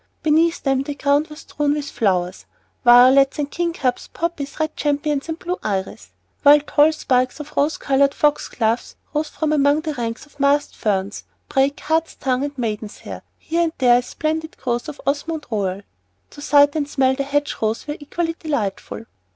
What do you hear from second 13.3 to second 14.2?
with here and there a